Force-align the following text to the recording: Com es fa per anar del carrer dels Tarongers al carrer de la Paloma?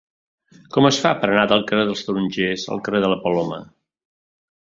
Com 0.75 0.87
es 0.87 0.97
fa 1.03 1.09
per 1.23 1.27
anar 1.33 1.43
del 1.51 1.61
carrer 1.71 1.83
dels 1.89 2.01
Tarongers 2.07 2.65
al 2.77 2.83
carrer 2.87 3.01
de 3.05 3.11
la 3.13 3.21
Paloma? 3.27 3.63